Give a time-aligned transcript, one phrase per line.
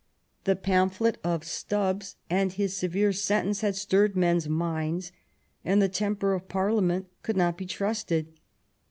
[0.45, 5.11] The pamphlet of Stubbs and his severe sentence had stirred men's minds,
[5.63, 8.33] and the temper of Parliament could not be trusted.